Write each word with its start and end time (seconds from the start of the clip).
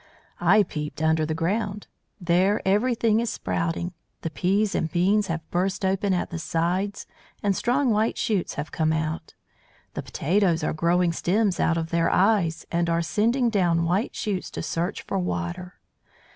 I 0.39 0.63
peeped 0.63 0.99
under 0.99 1.27
the 1.27 1.35
ground. 1.35 1.85
There 2.19 2.59
everything 2.67 3.19
is 3.19 3.29
sprouting. 3.29 3.93
The 4.21 4.31
peas 4.31 4.73
and 4.73 4.91
beans 4.91 5.27
have 5.27 5.47
burst 5.51 5.85
open 5.85 6.11
at 6.11 6.31
the 6.31 6.39
sides, 6.39 7.05
and 7.43 7.55
strong 7.55 7.91
white 7.91 8.17
shoots 8.17 8.55
have 8.55 8.71
come 8.71 8.91
out. 8.93 9.35
The 9.93 10.01
potatoes 10.01 10.63
are 10.63 10.73
growing 10.73 11.13
stems 11.13 11.59
out 11.59 11.77
of 11.77 11.91
their 11.91 12.09
eyes, 12.09 12.65
and 12.71 12.89
are 12.89 13.03
sending 13.03 13.51
down 13.51 13.85
white 13.85 14.17
roots 14.25 14.49
to 14.49 14.63
search 14.63 15.03
for 15.03 15.19
water. 15.19 15.75